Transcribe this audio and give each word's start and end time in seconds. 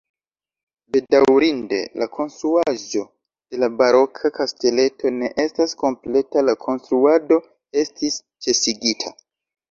Bedaŭrinde 0.95 1.81
la 2.01 2.05
konstruaĵo 2.15 3.03
de 3.03 3.59
la 3.63 3.69
baroka 3.81 4.31
kasteleto 4.37 5.11
ne 5.17 5.29
estas 5.43 5.75
kompleta, 5.83 6.43
la 6.47 6.55
konstruado 6.65 7.39
estis 7.83 8.19
ĉesigita. 8.47 9.13